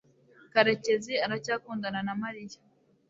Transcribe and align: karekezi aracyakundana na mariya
karekezi 0.53 1.13
aracyakundana 1.25 1.99
na 2.07 2.13
mariya 2.21 2.59